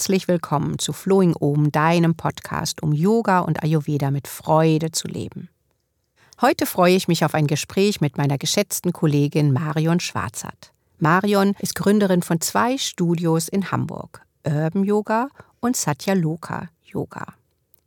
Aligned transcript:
Herzlich 0.00 0.28
willkommen 0.28 0.78
zu 0.78 0.94
Flowing 0.94 1.34
Om, 1.38 1.72
deinem 1.72 2.14
Podcast, 2.14 2.82
um 2.82 2.94
Yoga 2.94 3.40
und 3.40 3.62
Ayurveda 3.62 4.10
mit 4.10 4.28
Freude 4.28 4.92
zu 4.92 5.08
leben. 5.08 5.50
Heute 6.40 6.64
freue 6.64 6.96
ich 6.96 7.06
mich 7.06 7.22
auf 7.22 7.34
ein 7.34 7.46
Gespräch 7.46 8.00
mit 8.00 8.16
meiner 8.16 8.38
geschätzten 8.38 8.94
Kollegin 8.94 9.52
Marion 9.52 10.00
Schwarzert. 10.00 10.72
Marion 11.00 11.54
ist 11.58 11.74
Gründerin 11.74 12.22
von 12.22 12.40
zwei 12.40 12.78
Studios 12.78 13.46
in 13.46 13.70
Hamburg, 13.72 14.22
Urban 14.42 14.84
Yoga 14.84 15.28
und 15.60 15.76
Satya 15.76 16.14
Loka 16.14 16.70
Yoga. 16.82 17.34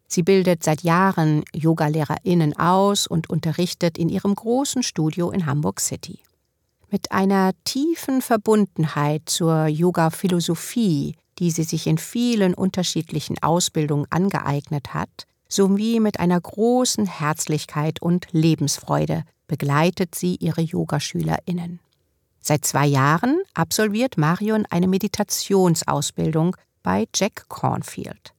Sie 0.05 0.21
bildet 0.21 0.61
seit 0.61 0.83
Jahren 0.83 1.43
Yogalehrerinnen 1.51 2.55
aus 2.59 3.07
und 3.07 3.27
unterrichtet 3.31 3.97
in 3.97 4.09
ihrem 4.09 4.35
großen 4.35 4.83
Studio 4.83 5.31
in 5.31 5.47
Hamburg 5.47 5.79
City. 5.79 6.19
Mit 6.91 7.11
einer 7.11 7.53
tiefen 7.63 8.21
Verbundenheit 8.21 9.23
zur 9.25 9.65
Yoga-Philosophie, 9.65 11.15
die 11.39 11.51
sie 11.51 11.63
sich 11.63 11.87
in 11.87 11.97
vielen 11.97 12.53
unterschiedlichen 12.53 13.41
Ausbildungen 13.41 14.07
angeeignet 14.09 14.93
hat, 14.93 15.27
sowie 15.47 15.99
mit 15.99 16.19
einer 16.19 16.39
großen 16.39 17.05
Herzlichkeit 17.05 18.01
und 18.01 18.27
Lebensfreude 18.31 19.23
begleitet 19.47 20.15
sie 20.15 20.35
ihre 20.35 20.61
Yogaschülerinnen. 20.61 21.79
Seit 22.41 22.65
zwei 22.65 22.85
Jahren 22.87 23.41
absolviert 23.53 24.17
Marion 24.17 24.65
eine 24.69 24.87
Meditationsausbildung 24.87 26.57
bei 26.81 27.07
Jack 27.15 27.45
Cornfield. 27.47 28.33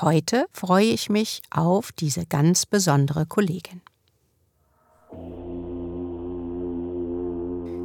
Heute 0.00 0.46
freue 0.52 0.86
ich 0.86 1.10
mich 1.10 1.42
auf 1.50 1.92
diese 1.92 2.24
ganz 2.24 2.64
besondere 2.64 3.26
Kollegin. 3.26 3.82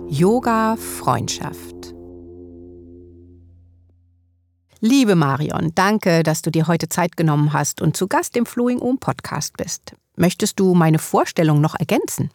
Yoga 0.08 0.76
Freundschaft. 0.78 1.95
Liebe 4.82 5.16
Marion, 5.16 5.72
danke, 5.74 6.24
dass 6.24 6.42
du 6.42 6.52
dir 6.52 6.68
heute 6.68 6.90
Zeit 6.90 7.16
genommen 7.16 7.54
hast 7.54 7.82
und 7.82 7.96
zu 7.96 8.08
Gast 8.08 8.36
im 8.36 8.46
Flowing 8.46 8.80
Om 8.80 9.00
Podcast 9.00 9.56
bist. 9.58 9.96
Möchtest 10.18 10.60
du 10.60 10.74
meine 10.74 11.00
Vorstellung 11.00 11.62
noch 11.62 11.76
ergänzen? 11.80 12.30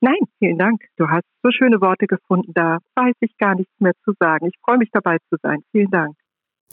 Nein, 0.00 0.18
vielen 0.38 0.58
Dank. 0.58 0.82
Du 0.96 1.08
hast 1.08 1.24
so 1.42 1.50
schöne 1.50 1.80
Worte 1.80 2.06
gefunden, 2.06 2.52
da 2.54 2.78
weiß 2.96 3.14
ich 3.20 3.36
gar 3.38 3.54
nichts 3.54 3.72
mehr 3.78 3.92
zu 4.04 4.12
sagen. 4.18 4.46
Ich 4.46 4.58
freue 4.64 4.78
mich 4.78 4.90
dabei 4.92 5.18
zu 5.28 5.36
sein. 5.42 5.62
Vielen 5.70 5.90
Dank. 5.90 6.16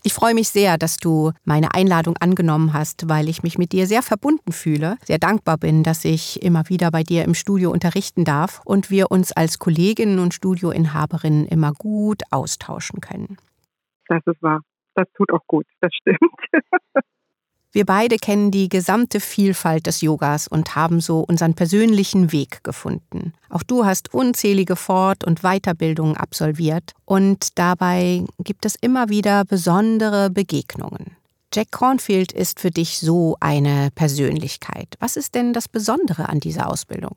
Ich 0.03 0.13
freue 0.13 0.33
mich 0.33 0.49
sehr, 0.49 0.77
dass 0.77 0.97
du 0.97 1.31
meine 1.43 1.73
Einladung 1.73 2.15
angenommen 2.17 2.73
hast, 2.73 3.09
weil 3.09 3.27
ich 3.27 3.43
mich 3.43 3.57
mit 3.57 3.73
dir 3.73 3.85
sehr 3.85 4.01
verbunden 4.01 4.53
fühle, 4.53 4.97
sehr 5.03 5.19
dankbar 5.19 5.57
bin, 5.57 5.83
dass 5.83 6.05
ich 6.05 6.41
immer 6.41 6.69
wieder 6.69 6.89
bei 6.89 7.03
dir 7.03 7.25
im 7.25 7.33
Studio 7.33 7.69
unterrichten 7.69 8.23
darf 8.23 8.61
und 8.63 8.89
wir 8.89 9.11
uns 9.11 9.33
als 9.33 9.59
Kolleginnen 9.59 10.19
und 10.19 10.33
Studioinhaberinnen 10.33 11.45
immer 11.45 11.73
gut 11.73 12.23
austauschen 12.31 13.01
können. 13.01 13.37
Das 14.07 14.25
ist 14.25 14.41
wahr. 14.41 14.61
Das 14.99 15.07
tut 15.13 15.31
auch 15.31 15.47
gut. 15.47 15.65
Das 15.79 15.93
stimmt. 15.93 16.19
Wir 17.71 17.85
beide 17.85 18.17
kennen 18.17 18.51
die 18.51 18.67
gesamte 18.67 19.21
Vielfalt 19.21 19.87
des 19.87 20.01
Yogas 20.01 20.47
und 20.49 20.75
haben 20.75 20.99
so 20.99 21.19
unseren 21.19 21.53
persönlichen 21.53 22.33
Weg 22.33 22.63
gefunden. 22.65 23.31
Auch 23.49 23.63
du 23.63 23.85
hast 23.85 24.13
unzählige 24.13 24.75
Fort- 24.75 25.23
und 25.23 25.41
Weiterbildungen 25.43 26.17
absolviert 26.17 26.93
und 27.05 27.57
dabei 27.57 28.25
gibt 28.39 28.65
es 28.65 28.75
immer 28.75 29.07
wieder 29.07 29.45
besondere 29.45 30.29
Begegnungen. 30.31 31.15
Jack 31.53 31.71
Cornfield 31.71 32.33
ist 32.33 32.59
für 32.59 32.71
dich 32.71 32.99
so 32.99 33.37
eine 33.39 33.89
Persönlichkeit. 33.95 34.95
Was 34.99 35.15
ist 35.15 35.33
denn 35.35 35.53
das 35.53 35.69
Besondere 35.69 36.27
an 36.27 36.39
dieser 36.39 36.69
Ausbildung? 36.69 37.15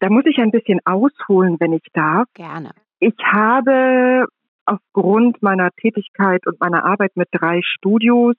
Da 0.00 0.08
muss 0.08 0.24
ich 0.26 0.38
ein 0.38 0.50
bisschen 0.50 0.80
ausholen, 0.86 1.56
wenn 1.60 1.74
ich 1.74 1.86
darf. 1.92 2.26
Gerne. 2.34 2.70
Ich 2.98 3.14
habe 3.22 4.26
aufgrund 4.70 5.42
meiner 5.42 5.70
Tätigkeit 5.72 6.46
und 6.46 6.60
meiner 6.60 6.84
Arbeit 6.84 7.16
mit 7.16 7.28
drei 7.32 7.60
Studios 7.62 8.36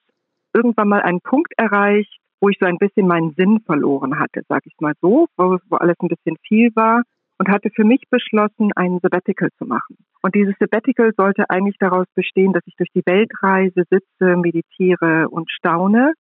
irgendwann 0.54 0.90
mal 0.90 1.02
einen 1.02 1.22
Punkt 1.22 1.54
erreicht, 1.58 2.18
wo 2.40 2.50
ich 2.50 2.58
so 2.60 2.66
ein 2.66 2.78
bisschen 2.78 3.08
meinen 3.08 3.34
Sinn 3.36 3.60
verloren 3.66 4.20
hatte, 4.20 4.42
sag 4.48 4.66
ich 4.66 4.74
mal 4.80 4.94
so, 5.02 5.28
wo, 5.38 5.58
wo 5.70 5.76
alles 5.76 5.96
ein 6.02 6.08
bisschen 6.08 6.38
viel 6.48 6.70
war 6.76 7.04
und 7.38 7.50
hatte 7.50 7.70
für 7.76 7.84
mich 7.84 8.02
beschlossen, 8.10 8.72
ein 8.76 9.00
Sabbatical 9.02 9.50
zu 9.58 9.66
machen. 9.66 9.98
Und 10.22 10.36
dieses 10.36 10.56
Sabbatical 10.60 11.12
sollte 11.18 11.50
eigentlich 11.50 11.78
daraus 11.80 12.06
bestehen, 12.16 12.54
dass 12.54 12.64
ich 12.66 12.76
durch 12.76 12.90
die 12.96 13.06
Welt 13.06 13.32
reise, 13.42 13.84
sitze, 13.90 14.38
meditiere 14.38 15.28
und 15.30 15.50
staune 15.52 16.14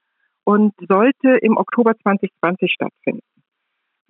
und 0.45 0.73
sollte 0.89 1.37
im 1.43 1.57
Oktober 1.57 1.95
2020 2.03 2.73
stattfinden. 2.73 3.23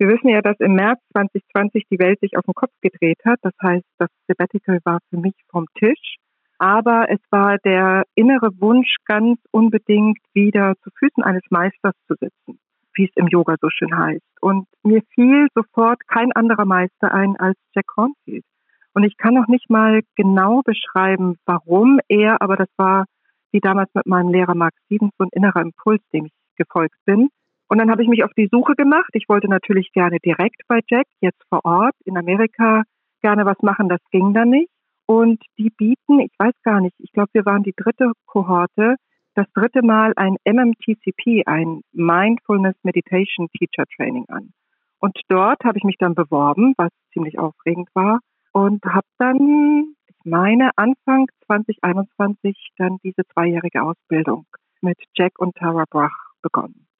Wir 0.01 0.07
wissen 0.07 0.29
ja, 0.29 0.41
dass 0.41 0.59
im 0.59 0.73
März 0.73 0.99
2020 1.13 1.85
die 1.91 1.99
Welt 1.99 2.19
sich 2.21 2.35
auf 2.35 2.45
den 2.45 2.55
Kopf 2.55 2.73
gedreht 2.81 3.19
hat. 3.23 3.37
Das 3.43 3.53
heißt, 3.61 3.85
das 3.99 4.09
Sabbatical 4.27 4.79
war 4.83 4.97
für 5.11 5.17
mich 5.17 5.35
vom 5.51 5.67
Tisch 5.77 6.17
aber 6.61 7.09
es 7.09 7.19
war 7.31 7.57
der 7.57 8.03
innere 8.13 8.51
Wunsch, 8.59 8.97
ganz 9.05 9.39
unbedingt 9.49 10.19
wieder 10.35 10.75
zu 10.83 10.91
Füßen 10.99 11.23
eines 11.23 11.41
Meisters 11.49 11.95
zu 12.05 12.13
sitzen, 12.19 12.59
wie 12.93 13.05
es 13.05 13.15
im 13.15 13.29
Yoga 13.29 13.55
so 13.59 13.71
schön 13.71 13.97
heißt. 13.97 14.21
Und 14.41 14.67
mir 14.83 15.01
fiel 15.15 15.47
sofort 15.55 16.07
kein 16.07 16.31
anderer 16.33 16.65
Meister 16.65 17.11
ein 17.11 17.35
als 17.39 17.57
Jack 17.73 17.87
Cornfield. 17.87 18.45
Und 18.93 19.03
ich 19.05 19.17
kann 19.17 19.33
noch 19.33 19.47
nicht 19.47 19.71
mal 19.71 20.01
genau 20.15 20.61
beschreiben, 20.63 21.39
warum 21.47 21.99
er, 22.07 22.43
aber 22.43 22.57
das 22.57 22.69
war 22.77 23.05
wie 23.51 23.59
damals 23.59 23.89
mit 23.95 24.05
meinem 24.05 24.29
Lehrer 24.29 24.53
Mark 24.53 24.75
Stevens 24.85 25.13
so 25.17 25.23
ein 25.23 25.31
innerer 25.31 25.61
Impuls, 25.61 26.03
dem 26.13 26.25
ich 26.25 26.33
gefolgt 26.57 26.95
bin. 27.05 27.29
Und 27.71 27.77
dann 27.77 27.89
habe 27.89 28.03
ich 28.03 28.09
mich 28.09 28.25
auf 28.25 28.33
die 28.35 28.49
Suche 28.51 28.75
gemacht. 28.75 29.11
Ich 29.13 29.29
wollte 29.29 29.47
natürlich 29.47 29.93
gerne 29.93 30.17
direkt 30.19 30.61
bei 30.67 30.81
Jack, 30.89 31.07
jetzt 31.21 31.41
vor 31.47 31.63
Ort 31.63 31.95
in 32.03 32.17
Amerika, 32.17 32.83
gerne 33.21 33.45
was 33.45 33.61
machen. 33.61 33.87
Das 33.87 34.01
ging 34.11 34.33
dann 34.33 34.49
nicht. 34.49 34.69
Und 35.05 35.41
die 35.57 35.69
bieten, 35.69 36.19
ich 36.19 36.33
weiß 36.37 36.51
gar 36.63 36.81
nicht, 36.81 36.97
ich 36.99 37.13
glaube, 37.13 37.29
wir 37.31 37.45
waren 37.45 37.63
die 37.63 37.73
dritte 37.73 38.11
Kohorte, 38.25 38.97
das 39.35 39.45
dritte 39.53 39.83
Mal 39.83 40.11
ein 40.17 40.35
MMTCP, 40.43 41.43
ein 41.45 41.79
Mindfulness 41.93 42.75
Meditation 42.83 43.47
Teacher 43.57 43.85
Training 43.95 44.25
an. 44.27 44.51
Und 44.99 45.17
dort 45.29 45.63
habe 45.63 45.77
ich 45.77 45.85
mich 45.85 45.95
dann 45.97 46.13
beworben, 46.13 46.73
was 46.75 46.89
ziemlich 47.13 47.39
aufregend 47.39 47.87
war, 47.93 48.19
und 48.51 48.83
habe 48.83 49.07
dann, 49.17 49.95
ich 50.09 50.25
meine, 50.25 50.71
Anfang 50.75 51.27
2021 51.45 52.71
dann 52.75 52.97
diese 53.01 53.25
zweijährige 53.31 53.81
Ausbildung 53.81 54.45
mit 54.81 54.97
Jack 55.15 55.39
und 55.39 55.55
Tara 55.55 55.85
Brach 55.89 56.33
begonnen. 56.41 56.90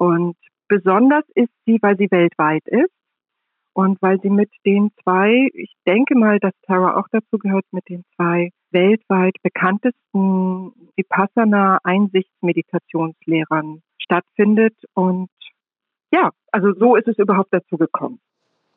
Und 0.00 0.36
besonders 0.66 1.24
ist 1.34 1.52
sie, 1.66 1.78
weil 1.82 1.98
sie 1.98 2.10
weltweit 2.10 2.66
ist. 2.66 2.94
Und 3.74 4.00
weil 4.00 4.18
sie 4.22 4.30
mit 4.30 4.48
den 4.64 4.90
zwei, 5.02 5.50
ich 5.52 5.74
denke 5.86 6.16
mal, 6.16 6.38
dass 6.38 6.54
Tara 6.66 6.98
auch 6.98 7.06
dazu 7.12 7.36
gehört, 7.38 7.66
mit 7.70 7.86
den 7.90 8.06
zwei 8.16 8.48
weltweit 8.70 9.34
bekanntesten 9.42 10.72
Vipassana-Einsichtsmeditationslehrern 10.96 13.82
stattfindet. 13.98 14.74
Und 14.94 15.28
ja, 16.10 16.30
also 16.50 16.72
so 16.72 16.96
ist 16.96 17.08
es 17.08 17.18
überhaupt 17.18 17.52
dazu 17.52 17.76
gekommen. 17.76 18.20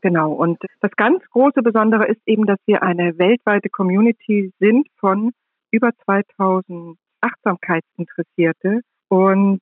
Genau. 0.01 0.33
Und 0.33 0.62
das 0.81 0.91
ganz 0.97 1.23
große 1.29 1.62
Besondere 1.62 2.07
ist 2.07 2.19
eben, 2.25 2.45
dass 2.45 2.59
wir 2.66 2.83
eine 2.83 3.17
weltweite 3.17 3.69
Community 3.69 4.51
sind 4.59 4.89
von 5.00 5.31
über 5.72 5.91
2000 6.03 6.97
Achtsamkeitsinteressierte 7.22 8.81
und 9.07 9.62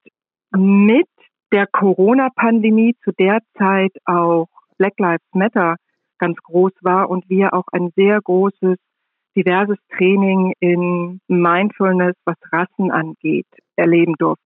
mit 0.57 1.07
der 1.51 1.67
Corona-Pandemie 1.67 2.95
zu 3.03 3.11
der 3.11 3.39
Zeit 3.57 3.91
auch 4.05 4.47
Black 4.77 4.99
Lives 4.99 5.25
Matter 5.33 5.75
ganz 6.17 6.37
groß 6.37 6.71
war 6.81 7.09
und 7.09 7.29
wir 7.29 7.53
auch 7.53 7.65
ein 7.71 7.91
sehr 7.95 8.19
großes, 8.21 8.77
diverses 9.35 9.77
Training 9.97 10.53
in 10.59 11.19
Mindfulness, 11.27 12.15
was 12.25 12.37
Rassen 12.51 12.91
angeht, 12.91 13.47
erleben 13.75 14.13
durften. 14.17 14.45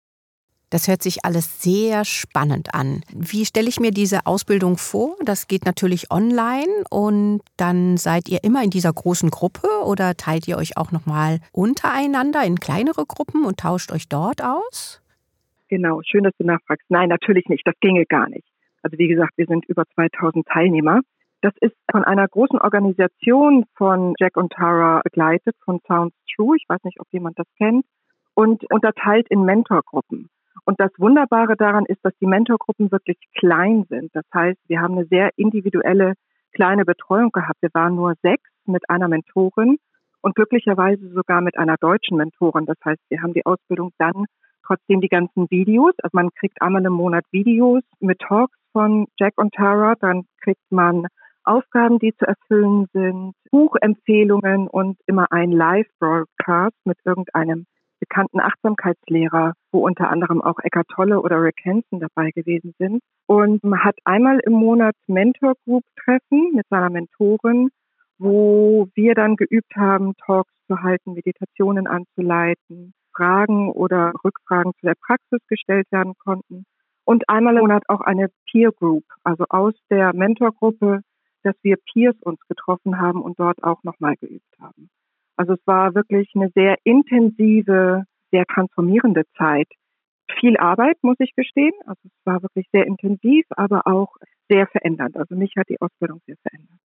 Das 0.72 0.88
hört 0.88 1.02
sich 1.02 1.26
alles 1.26 1.64
sehr 1.64 2.06
spannend 2.06 2.76
an. 2.76 3.02
Wie 3.12 3.46
stelle 3.46 3.70
ich 3.70 3.80
mir 3.80 3.90
diese 3.90 4.28
Ausbildung 4.28 4.78
vor? 4.78 5.16
Das 5.24 5.48
geht 5.48 5.66
natürlich 5.66 6.12
online 6.12 6.84
und 6.92 7.42
dann 7.58 7.98
seid 7.98 8.30
ihr 8.30 8.44
immer 8.44 8.64
in 8.64 8.70
dieser 8.70 8.94
großen 8.94 9.32
Gruppe 9.32 9.68
oder 9.86 10.16
teilt 10.16 10.48
ihr 10.48 10.58
euch 10.58 10.78
auch 10.78 10.92
nochmal 10.92 11.40
untereinander 11.52 12.44
in 12.44 12.60
kleinere 12.60 13.06
Gruppen 13.08 13.46
und 13.46 13.60
tauscht 13.60 13.92
euch 13.92 14.10
dort 14.10 14.44
aus? 14.44 15.02
Genau, 15.70 16.02
schön, 16.04 16.24
dass 16.24 16.36
du 16.38 16.46
nachfragst. 16.46 16.90
Nein, 16.90 17.10
natürlich 17.10 17.48
nicht, 17.48 17.66
das 17.66 17.76
ginge 17.80 18.06
gar 18.06 18.28
nicht. 18.28 18.48
Also 18.82 18.98
wie 18.98 19.08
gesagt, 19.08 19.34
wir 19.38 19.46
sind 19.46 19.66
über 19.66 19.86
2000 19.94 20.48
Teilnehmer. 20.48 21.02
Das 21.42 21.54
ist 21.62 21.76
von 21.92 22.04
einer 22.04 22.28
großen 22.28 22.60
Organisation 22.60 23.66
von 23.76 24.16
Jack 24.20 24.36
und 24.36 24.52
Tara 24.52 25.02
begleitet, 25.04 25.56
von 25.64 25.80
Sounds 25.88 26.16
True. 26.36 26.58
Ich 26.58 26.66
weiß 26.68 26.84
nicht, 26.84 27.00
ob 27.00 27.08
jemand 27.12 27.38
das 27.38 27.48
kennt. 27.58 27.86
Und 28.34 28.64
unterteilt 28.72 29.28
in 29.30 29.44
Mentorgruppen. 29.44 30.30
Und 30.66 30.80
das 30.80 30.92
Wunderbare 30.98 31.56
daran 31.56 31.86
ist, 31.86 32.04
dass 32.04 32.14
die 32.20 32.26
Mentorgruppen 32.28 32.92
wirklich 32.92 33.18
klein 33.38 33.86
sind. 33.90 34.10
Das 34.14 34.26
heißt, 34.34 34.60
wir 34.68 34.82
haben 34.82 34.98
eine 34.98 35.06
sehr 35.06 35.32
individuelle 35.36 36.14
kleine 36.54 36.84
Betreuung 36.84 37.32
gehabt. 37.32 37.62
Wir 37.62 37.70
waren 37.74 37.96
nur 37.96 38.16
sechs 38.22 38.50
mit 38.66 38.90
einer 38.90 39.08
Mentorin 39.08 39.78
und 40.22 40.36
glücklicherweise 40.36 41.10
sogar 41.10 41.42
mit 41.42 41.58
einer 41.58 41.76
deutschen 41.78 42.18
Mentorin. 42.18 42.66
Das 42.66 42.78
heißt, 42.84 43.02
wir 43.10 43.22
haben 43.22 43.34
die 43.34 43.46
Ausbildung 43.46 43.92
dann 43.98 44.26
trotzdem 44.70 45.02
die 45.02 45.08
ganzen 45.08 45.50
Videos. 45.50 45.94
Also 46.04 46.16
man 46.16 46.30
kriegt 46.40 46.62
einmal 46.62 46.86
im 46.86 46.94
Monat 46.94 47.26
Videos 47.32 47.84
mit 48.00 48.20
Talks 48.20 48.58
von 48.72 49.08
Jack 49.18 49.34
und 49.38 49.54
Tara. 49.54 49.96
Dann 50.00 50.26
kriegt 50.44 50.62
man 50.70 51.08
Aufgaben, 51.44 52.00
die 52.00 52.14
zu 52.16 52.26
erfüllen 52.26 52.86
sind, 52.94 53.34
Buchempfehlungen 53.52 54.68
und 54.68 54.98
immer 55.08 55.32
ein 55.32 55.52
Live-Broadcast 55.52 56.76
mit 56.86 56.98
irgendeinem 57.04 57.66
bekannten 58.00 58.40
Achtsamkeitslehrer, 58.40 59.54
wo 59.72 59.86
unter 59.86 60.10
anderem 60.10 60.42
auch 60.42 60.60
Eckart 60.62 60.88
Tolle 60.90 61.20
oder 61.22 61.42
Rick 61.42 61.60
Hansen 61.66 62.00
dabei 62.00 62.32
gewesen 62.32 62.74
sind. 62.78 63.02
Und 63.26 63.64
man 63.64 63.84
hat 63.84 63.96
einmal 64.06 64.40
im 64.46 64.54
Monat 64.54 64.96
Mentor-Group-Treffen 65.08 66.54
mit 66.54 66.66
seiner 66.70 66.90
Mentorin, 66.90 67.70
wo 68.18 68.88
wir 68.94 69.16
dann 69.16 69.36
geübt 69.36 69.76
haben, 69.76 70.14
Talks 70.26 70.52
zu 70.68 70.82
halten, 70.82 71.14
Meditationen 71.14 71.88
anzuleiten, 71.88 72.94
Fragen 73.16 73.72
oder 73.72 74.14
Rückfragen 74.24 74.74
zu 74.80 74.86
der 74.86 74.96
Praxis 74.96 75.40
gestellt 75.48 75.88
werden 75.92 76.14
konnten. 76.18 76.66
Und 77.06 77.28
einmal 77.28 77.56
im 77.56 77.62
Monat 77.62 77.84
auch 77.88 78.02
eine 78.02 78.30
Peer 78.52 78.72
Group, 78.72 79.04
also 79.24 79.46
aus 79.50 79.74
der 79.90 80.14
Mentorgruppe, 80.14 81.02
dass 81.44 81.56
wir 81.64 81.78
Peers 81.92 82.16
uns 82.22 82.40
getroffen 82.48 83.00
haben 83.00 83.22
und 83.22 83.40
dort 83.40 83.64
auch 83.64 83.84
nochmal 83.84 84.16
geübt 84.18 84.60
haben. 84.60 84.90
Also 85.36 85.54
es 85.54 85.66
war 85.66 85.96
wirklich 85.96 86.30
eine 86.36 86.50
sehr 86.54 86.76
intensive, 86.84 88.04
sehr 88.32 88.46
transformierende 88.46 89.24
Zeit. 89.38 89.68
Viel 90.40 90.58
Arbeit, 90.58 90.98
muss 91.02 91.16
ich 91.20 91.34
gestehen. 91.36 91.74
Also 91.86 92.02
es 92.06 92.26
war 92.26 92.44
wirklich 92.44 92.68
sehr 92.72 92.86
intensiv, 92.86 93.46
aber 93.52 93.88
auch 93.88 94.16
sehr 94.50 94.68
verändernd. 94.68 95.18
Also 95.18 95.36
mich 95.36 95.54
hat 95.58 95.70
die 95.70 95.80
Ausbildung 95.82 96.22
sehr 96.26 96.36
verändert. 96.44 96.80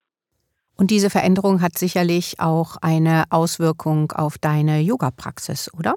Und 0.77 0.91
diese 0.91 1.11
Veränderung 1.11 1.63
hat 1.63 1.77
sicherlich 1.79 2.41
auch 2.41 2.77
eine 2.81 3.25
Auswirkung 3.31 4.13
auf 4.13 4.39
deine 4.39 4.81
Yoga-Praxis, 4.81 5.73
oder? 5.75 5.95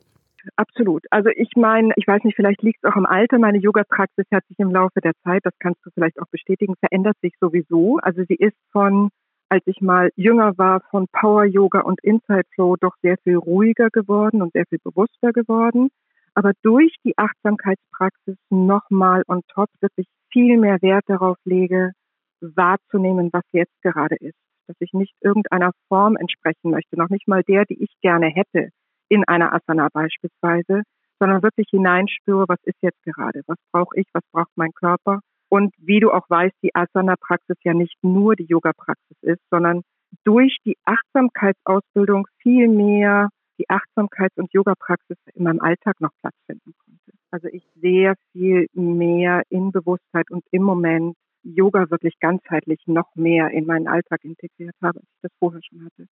Absolut. 0.56 1.06
Also 1.12 1.30
ich 1.36 1.52
meine, 1.56 1.94
ich 1.96 2.08
weiß 2.08 2.24
nicht, 2.24 2.36
vielleicht 2.36 2.62
liegt 2.62 2.84
es 2.84 2.92
auch 2.92 2.96
im 2.96 3.06
Alter. 3.06 3.40
Meine 3.40 3.58
Yoga-Praxis 3.58 4.26
hat 4.32 4.46
sich 4.48 4.60
im 4.60 4.72
Laufe 4.72 5.02
der 5.02 5.14
Zeit, 5.24 5.42
das 5.44 5.54
kannst 5.60 5.86
du 5.86 5.90
vielleicht 5.94 6.20
auch 6.20 6.28
bestätigen, 6.32 6.76
verändert 6.80 7.18
sich 7.22 7.34
sowieso. 7.40 7.98
Also 8.02 8.24
sie 8.28 8.36
ist 8.36 8.58
von 8.72 9.10
als 9.50 9.64
ich 9.66 9.80
mal 9.82 10.10
jünger 10.16 10.58
war, 10.58 10.82
von 10.92 11.08
Power 11.12 11.46
Yoga 11.46 11.82
und 11.82 12.04
Inside 12.04 12.44
Flow 12.54 12.76
doch 12.76 12.96
sehr 13.02 13.18
viel 13.24 13.38
ruhiger 13.38 13.90
geworden 13.90 14.42
und 14.42 14.52
sehr 14.54 14.66
viel 14.68 14.80
bewusster 14.84 15.32
geworden. 15.32 15.90
Aber 16.34 16.52
durch 16.64 16.94
die 17.04 17.18
Achtsamkeitspraxis 17.18 18.36
nochmal 18.50 19.24
on 19.28 19.42
top 19.54 19.70
wirklich 19.80 20.08
viel 20.32 20.58
mehr 20.58 20.82
Wert 20.82 21.06
darauf 21.08 21.38
lege, 21.46 21.94
wahrzunehmen, 22.42 23.30
was 23.32 23.44
jetzt 23.52 23.82
gerade 23.82 24.16
ist. 24.20 24.38
Dass 24.68 24.76
ich 24.80 24.92
nicht 24.94 25.14
irgendeiner 25.22 25.72
Form 25.88 26.18
entsprechen 26.18 26.72
möchte, 26.72 26.98
noch 26.98 27.10
nicht 27.10 27.28
mal 27.28 27.42
der, 27.44 27.66
die 27.66 27.82
ich 27.82 27.92
gerne 28.02 28.28
hätte, 28.28 28.70
in 29.10 29.24
einer 29.26 29.54
Asana 29.54 29.90
beispielsweise, 29.92 30.84
sondern 31.20 31.44
wirklich 31.44 31.68
hineinspüre, 31.70 32.46
was 32.48 32.60
ist 32.64 32.78
jetzt 32.82 33.02
gerade, 33.04 33.42
was 33.48 33.58
brauche 33.72 34.00
ich, 34.00 34.08
was 34.14 34.24
braucht 34.32 34.52
mein 34.56 34.72
Körper 34.74 35.20
und 35.50 35.74
wie 35.78 36.00
du 36.00 36.12
auch 36.12 36.30
weißt, 36.30 36.56
die 36.62 36.76
Asana-Praxis 36.76 37.58
ja 37.64 37.74
nicht 37.74 37.96
nur 38.02 38.36
die 38.36 38.46
Yoga-Praxis 38.46 39.18
ist, 39.22 39.42
sondern 39.50 39.82
durch 40.24 40.58
die 40.66 40.78
Achtsamkeitsausbildung 40.86 42.28
viel 42.42 42.68
mehr 42.68 43.30
die 43.60 43.70
Achtsamkeits- 43.70 44.38
und 44.38 44.54
Yoga-Praxis 44.54 45.18
in 45.34 45.44
meinem 45.44 45.60
Alltag 45.60 46.00
noch 46.00 46.12
Platz 46.22 46.36
finden 46.46 46.74
konnte. 46.86 47.12
Also 47.32 47.48
ich 47.48 47.64
sehr 47.82 48.16
viel 48.32 48.68
mehr 48.74 49.42
in 49.50 49.72
Bewusstheit 49.72 50.30
und 50.30 50.44
im 50.52 50.64
Moment 50.64 51.16
Yoga 51.44 51.90
wirklich 51.90 52.20
ganzheitlich 52.20 52.80
noch 52.86 53.16
mehr 53.16 53.50
in 53.50 53.66
meinen 53.66 53.88
Alltag 53.88 54.24
integriert 54.24 54.76
habe, 54.82 55.00
als 55.00 55.08
ich 55.10 55.22
das 55.22 55.32
vorher 55.40 55.62
schon 55.64 55.86
hatte. 55.86 56.08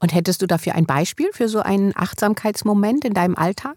Und 0.00 0.14
hättest 0.14 0.42
du 0.42 0.46
dafür 0.46 0.74
ein 0.74 0.86
Beispiel 0.86 1.28
für 1.32 1.48
so 1.48 1.60
einen 1.60 1.92
Achtsamkeitsmoment 1.94 3.04
in 3.04 3.14
deinem 3.14 3.36
Alltag? 3.36 3.76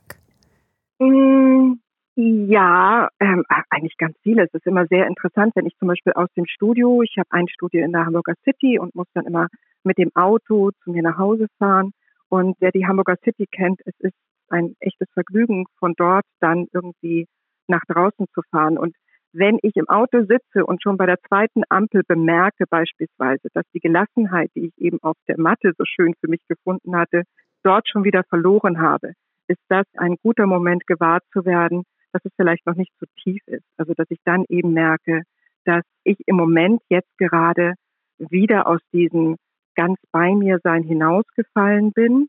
Mmh 1.00 1.78
ja, 2.16 3.10
ähm, 3.20 3.44
eigentlich 3.72 3.98
ganz 3.98 4.16
viele. 4.22 4.44
Es 4.44 4.54
ist 4.54 4.68
immer 4.68 4.86
sehr 4.86 5.08
interessant, 5.08 5.54
wenn 5.56 5.66
ich 5.66 5.76
zum 5.78 5.88
Beispiel 5.88 6.14
aus 6.14 6.30
dem 6.38 6.46
Studio, 6.46 7.02
ich 7.02 7.16
habe 7.18 7.32
ein 7.32 7.48
Studio 7.48 7.84
in 7.84 7.92
der 7.92 8.06
Hamburger 8.06 8.36
City 8.44 8.78
und 8.78 8.94
muss 8.94 9.08
dann 9.16 9.26
immer 9.26 9.48
mit 9.84 9.98
dem 9.98 10.12
Auto 10.14 10.70
zu 10.84 10.92
mir 10.92 11.02
nach 11.02 11.18
Hause 11.18 11.48
fahren. 11.58 11.92
Und 12.30 12.56
wer 12.60 12.72
die 12.72 12.86
Hamburger 12.86 13.16
City 13.24 13.48
kennt, 13.48 13.82
es 13.86 13.96
ist 13.98 14.16
ein 14.50 14.76
echtes 14.80 15.08
Vergnügen, 15.14 15.66
von 15.80 15.96
dort 15.98 16.26
dann 16.40 16.68
irgendwie 16.72 17.26
nach 17.68 17.82
draußen 17.88 18.28
zu 18.36 18.42
fahren. 18.52 18.78
Und 18.78 18.96
wenn 19.34 19.58
ich 19.64 19.76
im 19.76 19.90
Auto 19.90 20.24
sitze 20.26 20.66
und 20.66 20.82
schon 20.82 20.98
bei 20.98 21.08
der 21.08 21.20
zweiten 21.28 21.64
Ampel 21.70 22.04
bemerke 22.08 22.66
beispielsweise, 22.70 23.48
dass 23.54 23.66
die 23.74 23.80
Gelassenheit, 23.80 24.52
die 24.56 24.68
ich 24.68 24.78
eben 24.78 25.00
auf 25.02 25.18
der 25.28 25.40
Matte 25.40 25.74
so 25.78 25.84
schön 25.86 26.14
für 26.22 26.30
mich 26.30 26.42
gefunden 26.48 26.96
hatte, 26.96 27.24
dort 27.64 27.90
schon 27.90 28.04
wieder 28.04 28.24
verloren 28.30 28.80
habe, 28.80 29.14
ist 29.48 29.62
das 29.70 29.86
ein 29.98 30.18
guter 30.22 30.46
Moment 30.46 30.86
gewahrt 30.86 31.24
zu 31.34 31.46
werden, 31.46 31.84
dass 32.12 32.24
es 32.26 32.32
vielleicht 32.36 32.66
noch 32.68 32.76
nicht 32.76 32.92
zu 33.00 33.06
tief 33.24 33.42
ist. 33.48 33.66
Also 33.78 33.94
dass 33.94 34.08
ich 34.10 34.20
dann 34.24 34.46
eben 34.50 34.74
merke, 34.74 35.24
dass 35.66 35.84
ich 36.04 36.18
im 36.28 36.36
Moment 36.36 36.82
jetzt 36.90 37.18
gerade 37.18 37.74
wieder 38.20 38.68
aus 38.68 38.82
diesem 38.94 39.38
ganz 39.76 39.98
bei 40.12 40.36
mir 40.36 40.60
sein 40.64 40.84
hinausgefallen 40.84 41.92
bin 41.92 42.28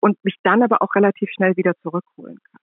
und 0.00 0.22
mich 0.22 0.36
dann 0.42 0.62
aber 0.62 0.82
auch 0.82 0.94
relativ 0.94 1.30
schnell 1.30 1.56
wieder 1.56 1.72
zurückholen 1.82 2.38
kann. 2.50 2.60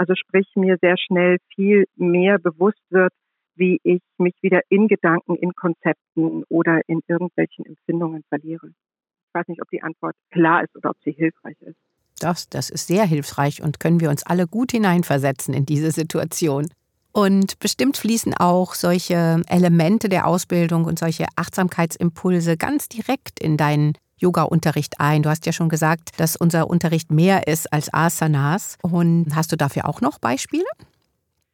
Also 0.00 0.14
sprich 0.14 0.46
mir 0.54 0.78
sehr 0.80 0.96
schnell 0.96 1.36
viel 1.54 1.84
mehr 1.94 2.38
bewusst 2.38 2.80
wird, 2.88 3.12
wie 3.54 3.78
ich 3.82 4.00
mich 4.16 4.32
wieder 4.40 4.62
in 4.70 4.88
Gedanken, 4.88 5.36
in 5.36 5.52
Konzepten 5.52 6.42
oder 6.48 6.80
in 6.86 7.02
irgendwelchen 7.06 7.66
Empfindungen 7.66 8.24
verliere. 8.30 8.68
Ich 8.68 9.34
weiß 9.34 9.48
nicht, 9.48 9.60
ob 9.60 9.68
die 9.68 9.82
Antwort 9.82 10.16
klar 10.30 10.64
ist 10.64 10.74
oder 10.74 10.88
ob 10.88 10.96
sie 11.04 11.12
hilfreich 11.12 11.60
ist. 11.60 11.76
Das, 12.18 12.48
das 12.48 12.70
ist 12.70 12.86
sehr 12.86 13.04
hilfreich 13.04 13.62
und 13.62 13.78
können 13.78 14.00
wir 14.00 14.08
uns 14.08 14.22
alle 14.22 14.46
gut 14.46 14.72
hineinversetzen 14.72 15.52
in 15.52 15.66
diese 15.66 15.90
Situation. 15.90 16.66
Und 17.12 17.58
bestimmt 17.58 17.98
fließen 17.98 18.32
auch 18.32 18.72
solche 18.72 19.42
Elemente 19.48 20.08
der 20.08 20.26
Ausbildung 20.26 20.86
und 20.86 20.98
solche 20.98 21.26
Achtsamkeitsimpulse 21.36 22.56
ganz 22.56 22.88
direkt 22.88 23.38
in 23.38 23.58
deinen 23.58 23.98
Yoga-Unterricht 24.20 24.94
ein. 24.98 25.22
Du 25.22 25.28
hast 25.28 25.46
ja 25.46 25.52
schon 25.52 25.68
gesagt, 25.68 26.18
dass 26.18 26.36
unser 26.36 26.68
Unterricht 26.68 27.10
mehr 27.10 27.46
ist 27.46 27.72
als 27.72 27.92
Asanas. 27.92 28.78
Und 28.82 29.28
hast 29.34 29.52
du 29.52 29.56
dafür 29.56 29.88
auch 29.88 30.00
noch 30.00 30.18
Beispiele? 30.18 30.64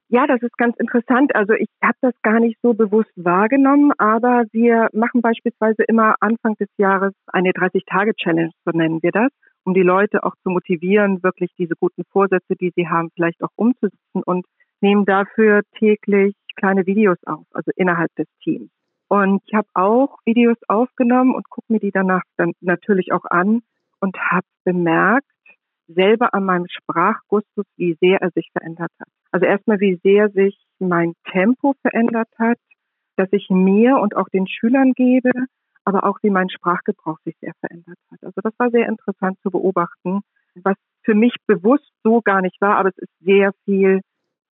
Ja, 0.08 0.26
das 0.26 0.40
ist 0.42 0.56
ganz 0.56 0.76
interessant. 0.78 1.34
Also 1.34 1.54
ich 1.54 1.68
habe 1.82 1.98
das 2.00 2.14
gar 2.22 2.38
nicht 2.38 2.58
so 2.62 2.74
bewusst 2.74 3.10
wahrgenommen, 3.16 3.92
aber 3.98 4.44
wir 4.52 4.88
machen 4.92 5.20
beispielsweise 5.20 5.82
immer 5.82 6.14
Anfang 6.20 6.54
des 6.56 6.68
Jahres 6.78 7.12
eine 7.26 7.50
30-Tage-Challenge, 7.50 8.52
so 8.64 8.70
nennen 8.70 9.02
wir 9.02 9.10
das 9.10 9.30
um 9.66 9.74
die 9.74 9.82
Leute 9.82 10.22
auch 10.22 10.34
zu 10.42 10.50
motivieren, 10.50 11.22
wirklich 11.22 11.50
diese 11.58 11.74
guten 11.74 12.04
Vorsätze, 12.12 12.54
die 12.54 12.72
sie 12.76 12.88
haben, 12.88 13.10
vielleicht 13.14 13.42
auch 13.42 13.50
umzusetzen 13.56 14.22
und 14.24 14.46
nehmen 14.80 15.04
dafür 15.04 15.62
täglich 15.76 16.34
kleine 16.54 16.86
Videos 16.86 17.18
auf, 17.26 17.44
also 17.52 17.70
innerhalb 17.74 18.14
des 18.14 18.28
Teams. 18.42 18.70
Und 19.08 19.42
ich 19.46 19.54
habe 19.54 19.68
auch 19.74 20.18
Videos 20.24 20.58
aufgenommen 20.68 21.34
und 21.34 21.48
gucke 21.48 21.72
mir 21.72 21.80
die 21.80 21.92
danach 21.92 22.22
dann 22.36 22.52
natürlich 22.60 23.12
auch 23.12 23.24
an 23.24 23.62
und 24.00 24.16
habe 24.18 24.46
bemerkt, 24.64 25.26
selber 25.88 26.34
an 26.34 26.44
meinem 26.44 26.66
Sprachgustus, 26.68 27.64
wie 27.76 27.96
sehr 28.00 28.20
er 28.20 28.30
sich 28.30 28.50
verändert 28.52 28.90
hat. 28.98 29.08
Also 29.30 29.46
erstmal, 29.46 29.78
wie 29.80 30.00
sehr 30.02 30.30
sich 30.30 30.58
mein 30.78 31.12
Tempo 31.30 31.74
verändert 31.82 32.28
hat, 32.38 32.58
dass 33.16 33.28
ich 33.32 33.48
mir 33.48 33.98
und 33.98 34.16
auch 34.16 34.28
den 34.28 34.46
Schülern 34.46 34.92
gebe, 34.92 35.30
aber 35.84 36.04
auch 36.04 36.18
wie 36.22 36.30
mein 36.30 36.50
Sprachgebrauch 36.50 37.18
sich 37.24 37.36
sehr 37.40 37.54
verändert 37.60 37.98
hat. 38.10 38.18
Also 38.22 38.40
das 38.42 38.52
war 38.58 38.70
sehr 38.70 38.88
interessant 38.88 39.38
zu 39.42 39.50
beobachten, 39.50 40.20
was 40.56 40.76
für 41.02 41.14
mich 41.14 41.34
bewusst 41.46 41.90
so 42.02 42.20
gar 42.20 42.42
nicht 42.42 42.60
war, 42.60 42.76
aber 42.76 42.88
es 42.88 42.98
ist 42.98 43.12
sehr 43.20 43.52
viel, 43.64 44.00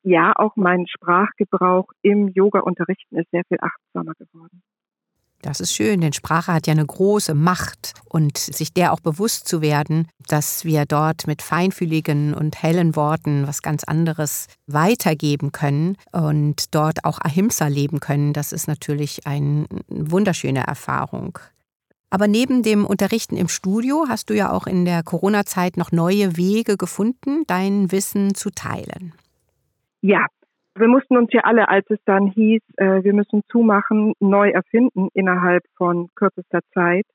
ja, 0.04 0.32
auch 0.36 0.56
mein 0.56 0.86
Sprachgebrauch 0.86 1.86
im 2.02 2.28
Yoga-Unterrichten 2.28 3.16
ist 3.16 3.30
sehr 3.30 3.42
viel 3.48 3.58
achtsamer 3.60 4.12
geworden. 4.14 4.62
Das 5.44 5.60
ist 5.60 5.74
schön, 5.74 6.00
denn 6.00 6.14
Sprache 6.14 6.54
hat 6.54 6.66
ja 6.66 6.72
eine 6.72 6.86
große 6.86 7.34
Macht 7.34 7.92
und 8.08 8.38
sich 8.38 8.72
der 8.72 8.94
auch 8.94 9.00
bewusst 9.00 9.46
zu 9.46 9.60
werden, 9.60 10.08
dass 10.26 10.64
wir 10.64 10.86
dort 10.86 11.26
mit 11.26 11.42
feinfühligen 11.42 12.32
und 12.32 12.62
hellen 12.62 12.96
Worten 12.96 13.46
was 13.46 13.60
ganz 13.60 13.84
anderes 13.84 14.46
weitergeben 14.66 15.52
können 15.52 15.96
und 16.12 16.74
dort 16.74 17.04
auch 17.04 17.18
Ahimsa 17.20 17.66
leben 17.66 18.00
können, 18.00 18.32
das 18.32 18.52
ist 18.52 18.68
natürlich 18.68 19.26
eine 19.26 19.66
wunderschöne 19.88 20.66
Erfahrung. 20.66 21.38
Aber 22.08 22.26
neben 22.26 22.62
dem 22.62 22.86
Unterrichten 22.86 23.36
im 23.36 23.48
Studio 23.48 24.06
hast 24.08 24.30
du 24.30 24.34
ja 24.34 24.50
auch 24.50 24.66
in 24.66 24.86
der 24.86 25.02
Corona-Zeit 25.02 25.76
noch 25.76 25.92
neue 25.92 26.38
Wege 26.38 26.78
gefunden, 26.78 27.42
dein 27.46 27.92
Wissen 27.92 28.34
zu 28.34 28.50
teilen. 28.50 29.12
Ja, 30.06 30.26
wir 30.74 30.86
mussten 30.86 31.16
uns 31.16 31.32
ja 31.32 31.44
alle, 31.44 31.66
als 31.70 31.88
es 31.88 31.98
dann 32.04 32.26
hieß, 32.26 32.60
äh, 32.76 33.02
wir 33.04 33.14
müssen 33.14 33.40
zumachen, 33.50 34.12
neu 34.20 34.50
erfinden 34.50 35.08
innerhalb 35.14 35.62
von 35.78 36.10
kürzester 36.14 36.60
Zeit. 36.74 37.06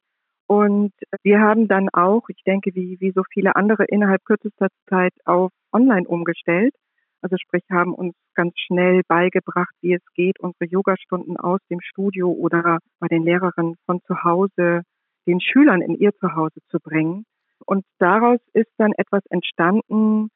Und 0.48 0.92
wir 1.22 1.40
haben 1.40 1.68
dann 1.68 1.90
auch, 1.90 2.30
ich 2.30 2.42
denke, 2.48 2.72
wie, 2.74 2.98
wie 3.00 3.12
so 3.12 3.22
viele 3.32 3.56
andere 3.56 3.86
innerhalb 3.86 4.26
kürzester 4.26 4.70
Zeit 4.90 5.14
auf 5.26 5.52
Online 5.72 6.08
umgestellt. 6.08 6.74
Also 7.22 7.36
sprich, 7.38 7.62
haben 7.70 7.94
uns 7.94 8.16
ganz 8.34 8.54
schnell 8.58 9.04
beigebracht, 9.08 9.76
wie 9.82 9.94
es 9.94 10.14
geht, 10.16 10.40
unsere 10.40 10.66
Yogastunden 10.66 11.38
aus 11.38 11.60
dem 11.70 11.82
Studio 11.82 12.32
oder 12.32 12.80
bei 13.00 13.08
den 13.08 13.22
Lehrerinnen 13.22 13.76
von 13.86 14.02
zu 14.08 14.24
Hause 14.24 14.82
den 15.28 15.42
Schülern 15.42 15.84
in 15.84 15.94
ihr 15.94 16.16
Zuhause 16.16 16.60
zu 16.70 16.80
bringen. 16.80 17.26
Und 17.68 17.86
daraus 18.00 18.40
ist 18.54 18.72
dann 18.78 18.94
etwas 18.94 19.22
entstanden, 19.30 20.32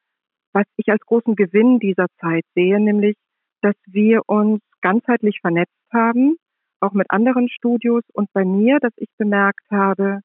was 0.53 0.65
ich 0.77 0.89
als 0.89 1.01
großen 1.01 1.35
Gewinn 1.35 1.79
dieser 1.79 2.07
Zeit 2.19 2.45
sehe, 2.55 2.79
nämlich, 2.79 3.15
dass 3.61 3.75
wir 3.85 4.21
uns 4.27 4.61
ganzheitlich 4.81 5.39
vernetzt 5.41 5.73
haben, 5.91 6.37
auch 6.79 6.93
mit 6.93 7.09
anderen 7.11 7.49
Studios 7.49 8.03
und 8.13 8.31
bei 8.33 8.45
mir, 8.45 8.79
dass 8.79 8.93
ich 8.97 9.09
bemerkt 9.17 9.65
habe, 9.71 10.19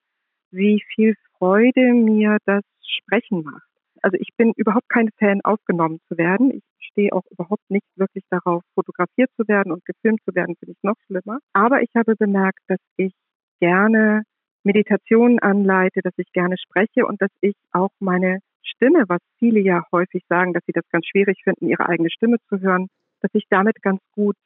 wie 0.50 0.82
viel 0.94 1.14
Freude 1.36 1.94
mir 1.94 2.38
das 2.46 2.62
Sprechen 2.82 3.44
macht. 3.44 3.68
Also 4.02 4.16
ich 4.20 4.30
bin 4.36 4.52
überhaupt 4.56 4.88
kein 4.88 5.10
Fan, 5.18 5.40
aufgenommen 5.42 6.00
zu 6.08 6.18
werden. 6.18 6.52
Ich 6.52 6.62
stehe 6.90 7.12
auch 7.12 7.24
überhaupt 7.30 7.68
nicht 7.68 7.86
wirklich 7.96 8.24
darauf, 8.30 8.62
fotografiert 8.74 9.30
zu 9.36 9.46
werden 9.48 9.72
und 9.72 9.84
gefilmt 9.84 10.20
zu 10.24 10.34
werden, 10.34 10.56
finde 10.56 10.72
ich 10.72 10.82
noch 10.82 10.96
schlimmer. 11.06 11.38
Aber 11.52 11.82
ich 11.82 11.90
habe 11.96 12.14
bemerkt, 12.16 12.60
dass 12.68 12.78
ich 12.96 13.12
gerne 13.60 14.22
Meditationen 14.64 15.38
anleite, 15.38 16.00
dass 16.02 16.14
ich 16.16 16.30
gerne 16.32 16.56
spreche 16.58 17.06
und 17.06 17.20
dass 17.22 17.30
ich 17.40 17.54
auch 17.72 17.90
meine 18.00 18.40
Stimme, 18.68 19.04
was 19.08 19.20
viele 19.38 19.60
ja 19.60 19.82
häufig 19.92 20.24
sagen, 20.28 20.52
dass 20.52 20.64
sie 20.66 20.72
das 20.72 20.88
ganz 20.90 21.06
schwierig 21.06 21.40
finden, 21.42 21.68
ihre 21.68 21.88
eigene 21.88 22.10
Stimme 22.10 22.36
zu 22.48 22.60
hören, 22.60 22.88
dass 23.20 23.30
ich 23.34 23.44
damit 23.50 23.82
ganz 23.82 24.00
gut 24.12 24.36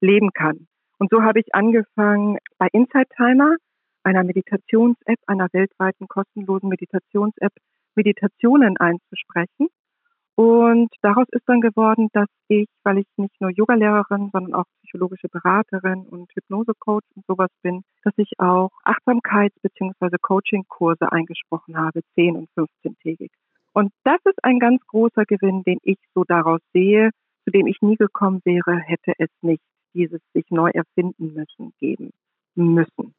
leben 0.00 0.30
kann. 0.32 0.66
Und 0.98 1.10
so 1.10 1.22
habe 1.22 1.40
ich 1.40 1.54
angefangen 1.54 2.38
bei 2.58 2.68
Insight 2.72 3.08
Timer, 3.16 3.56
einer 4.02 4.24
Meditations-App, 4.24 5.18
einer 5.26 5.48
weltweiten 5.52 6.08
kostenlosen 6.08 6.68
Meditations-App, 6.68 7.52
Meditationen 7.94 8.76
einzusprechen. 8.78 9.68
Und 10.34 10.88
daraus 11.02 11.26
ist 11.32 11.42
dann 11.48 11.60
geworden, 11.60 12.08
dass 12.12 12.28
ich, 12.46 12.68
weil 12.84 12.98
ich 12.98 13.06
nicht 13.16 13.40
nur 13.40 13.50
Yogalehrerin, 13.50 14.30
sondern 14.32 14.54
auch 14.54 14.66
psychologische 14.82 15.28
Beraterin 15.28 16.06
und 16.06 16.30
Hypnosecoach 16.32 17.02
und 17.16 17.26
sowas 17.26 17.50
bin, 17.62 17.82
dass 18.04 18.14
ich 18.16 18.30
auch 18.38 18.70
Achtsamkeits- 18.84 19.60
bzw. 19.62 20.16
Coaching-Kurse 20.22 21.10
eingesprochen 21.10 21.76
habe, 21.76 22.02
10 22.14 22.36
und 22.36 22.48
15-tägig. 22.56 23.30
Und 23.72 23.92
das 24.04 24.18
ist 24.24 24.42
ein 24.42 24.58
ganz 24.58 24.84
großer 24.86 25.24
Gewinn, 25.24 25.62
den 25.62 25.78
ich 25.82 25.98
so 26.14 26.24
daraus 26.24 26.60
sehe, 26.72 27.10
zu 27.44 27.50
dem 27.50 27.66
ich 27.66 27.80
nie 27.80 27.96
gekommen 27.96 28.40
wäre, 28.44 28.78
hätte 28.78 29.12
es 29.18 29.30
nicht 29.42 29.62
dieses 29.94 30.20
sich 30.34 30.44
neu 30.50 30.70
erfinden 30.70 31.34
müssen 31.34 31.72
geben 31.80 32.10
müssen. 32.54 33.14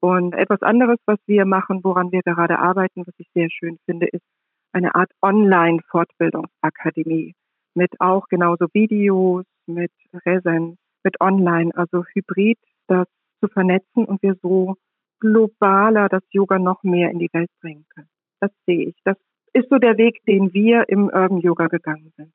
Und 0.00 0.34
etwas 0.34 0.62
anderes, 0.62 0.98
was 1.06 1.18
wir 1.26 1.44
machen, 1.44 1.80
woran 1.82 2.12
wir 2.12 2.22
gerade 2.22 2.58
arbeiten, 2.58 3.06
was 3.06 3.14
ich 3.18 3.28
sehr 3.34 3.50
schön 3.50 3.78
finde, 3.84 4.06
ist 4.06 4.24
eine 4.72 4.94
Art 4.94 5.10
Online-Fortbildungsakademie 5.22 7.34
mit 7.74 8.00
auch 8.00 8.28
genauso 8.28 8.66
Videos, 8.72 9.44
mit 9.66 9.92
Präsenz, 10.12 10.78
mit 11.04 11.20
Online, 11.20 11.70
also 11.74 12.04
Hybrid, 12.12 12.58
das 12.86 13.06
zu 13.40 13.48
vernetzen 13.48 14.04
und 14.04 14.22
wir 14.22 14.36
so 14.42 14.76
globaler 15.20 16.08
das 16.08 16.22
Yoga 16.30 16.58
noch 16.58 16.82
mehr 16.82 17.10
in 17.10 17.18
die 17.18 17.30
Welt 17.32 17.50
bringen 17.60 17.84
können. 17.94 18.08
Das 18.40 18.50
sehe 18.66 18.88
ich. 18.88 18.96
Das 19.04 19.16
ist 19.52 19.68
so 19.70 19.78
der 19.78 19.96
Weg, 19.98 20.24
den 20.26 20.52
wir 20.52 20.88
im 20.88 21.04
Urban 21.08 21.38
Yoga 21.38 21.66
gegangen 21.66 22.12
sind. 22.16 22.32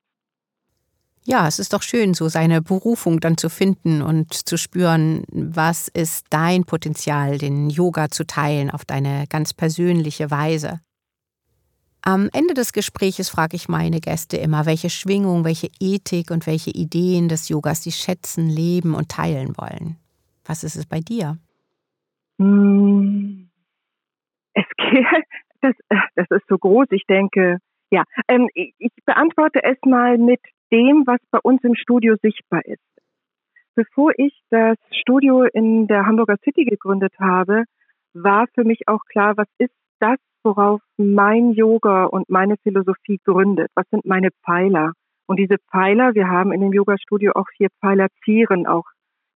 Ja, 1.26 1.48
es 1.48 1.58
ist 1.58 1.72
doch 1.72 1.82
schön, 1.82 2.14
so 2.14 2.28
seine 2.28 2.62
Berufung 2.62 3.22
dann 3.22 3.38
zu 3.38 3.50
finden 3.50 4.02
und 4.02 4.34
zu 4.34 4.58
spüren, 4.58 5.24
was 5.32 5.88
ist 5.88 6.26
dein 6.30 6.66
Potenzial, 6.66 7.38
den 7.38 7.70
Yoga 7.70 8.10
zu 8.10 8.26
teilen 8.26 8.70
auf 8.70 8.84
deine 8.84 9.26
ganz 9.30 9.54
persönliche 9.54 10.32
Weise. 10.32 10.82
Am 12.02 12.30
Ende 12.34 12.54
des 12.54 12.74
Gespräches 12.74 13.30
frage 13.30 13.56
ich 13.56 13.70
meine 13.70 14.02
Gäste 14.02 14.36
immer, 14.36 14.66
welche 14.66 14.90
Schwingung, 14.90 15.46
welche 15.46 15.70
Ethik 15.80 16.32
und 16.32 16.46
welche 16.46 16.72
Ideen 16.72 17.30
des 17.30 17.48
Yogas 17.48 17.82
sie 17.84 17.94
schätzen, 17.94 18.50
leben 18.50 18.94
und 18.94 19.08
teilen 19.08 19.56
wollen. 19.58 19.96
Was 20.44 20.66
ist 20.66 20.76
es 20.76 20.86
bei 20.86 21.00
dir? 21.00 21.38
Hm. 22.38 23.50
Es 24.54 24.66
geht, 24.78 25.06
so 26.54 26.58
groß. 26.58 26.88
Ich 26.92 27.06
denke, 27.08 27.58
ja, 27.90 28.04
ähm, 28.28 28.48
ich 28.54 28.92
beantworte 29.06 29.64
es 29.64 29.78
mal 29.86 30.18
mit 30.18 30.40
dem, 30.72 31.04
was 31.06 31.20
bei 31.32 31.40
uns 31.42 31.64
im 31.64 31.76
Studio 31.76 32.16
sichtbar 32.22 32.62
ist. 32.66 32.82
Bevor 33.76 34.12
ich 34.18 34.40
das 34.50 34.78
Studio 34.92 35.44
in 35.44 35.88
der 35.88 36.06
Hamburger 36.06 36.38
City 36.44 36.66
gegründet 36.66 37.14
habe, 37.20 37.64
war 38.14 38.46
für 38.54 38.64
mich 38.64 38.88
auch 38.88 39.04
klar, 39.12 39.36
was 39.36 39.48
ist 39.58 39.74
das, 40.00 40.18
worauf 40.44 40.82
mein 40.98 41.54
Yoga 41.54 42.06
und 42.06 42.30
meine 42.30 42.56
Philosophie 42.58 43.20
gründet? 43.24 43.72
Was 43.76 43.86
sind 43.90 44.06
meine 44.06 44.30
Pfeiler? 44.46 44.92
Und 45.26 45.38
diese 45.40 45.58
Pfeiler, 45.72 46.14
wir 46.14 46.28
haben 46.30 46.52
in 46.52 46.62
dem 46.62 46.74
Yoga-Studio 46.74 47.32
auch 47.34 47.48
vier 47.58 47.70
Pfeiler, 47.80 48.08
zieren 48.24 48.68
auch 48.68 48.86